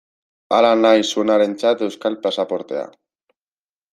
Hala 0.55 0.71
nahi 0.83 1.03
zuenarentzat 1.15 1.85
euskal 1.89 2.17
pasaportea. 2.25 2.87